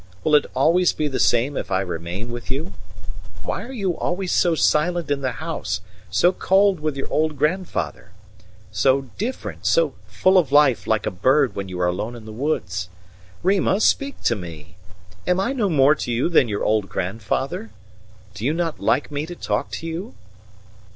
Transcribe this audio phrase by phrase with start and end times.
[0.23, 2.73] Will it always be the same if I remain with you?
[3.43, 8.09] Why are you always so silent in the house, so cold with your old grandfather?
[8.71, 12.31] So different so full of life, like a bird, when you are alone in the
[12.31, 12.89] woods?
[13.43, 14.75] Rima, speak to me!
[15.27, 17.69] Am I no more to you than your old grandfather?
[18.33, 20.15] Do you not like me to talk to you?"